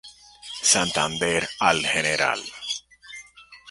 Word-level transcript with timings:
Santander 0.69 1.47
al 1.59 1.83
Gral. 1.83 2.43